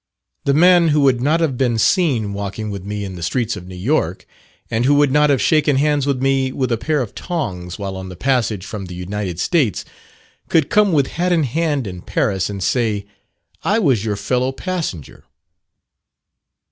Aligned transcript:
The 0.45 0.55
man 0.55 0.87
who 0.87 1.01
would 1.01 1.21
not 1.21 1.41
have 1.41 1.59
been 1.59 1.77
seen 1.77 2.33
walking 2.33 2.71
with 2.71 2.83
me 2.83 3.05
in 3.05 3.15
the 3.15 3.21
streets 3.21 3.55
of 3.55 3.67
New 3.67 3.75
York, 3.75 4.25
and 4.71 4.83
who 4.85 4.95
would 4.95 5.11
not 5.11 5.29
have 5.29 5.39
shaken 5.39 5.75
hands 5.75 6.07
with 6.07 6.23
me 6.23 6.51
with 6.51 6.71
a 6.71 6.77
pair 6.79 7.01
of 7.03 7.13
tongs 7.13 7.77
while 7.77 7.95
on 7.95 8.09
the 8.09 8.15
passage 8.15 8.65
from 8.65 8.85
the 8.87 8.95
United 8.95 9.39
States, 9.39 9.85
could 10.49 10.71
come 10.71 10.91
with 10.91 11.05
hat 11.05 11.31
in 11.31 11.43
hand 11.43 11.85
in 11.85 12.01
Paris, 12.01 12.49
and 12.49 12.63
say, 12.63 13.05
"I 13.63 13.77
was 13.77 14.03
your 14.03 14.15
fellow 14.15 14.51
passenger." 14.51 15.25